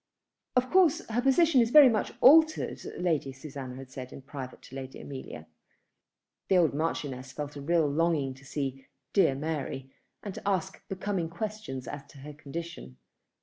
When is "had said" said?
3.75-4.11